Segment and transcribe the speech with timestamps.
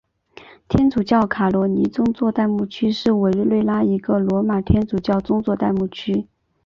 [0.67, 6.25] 天主教卡罗尼宗座代牧区是委内瑞拉一个罗马天主教宗座代牧区。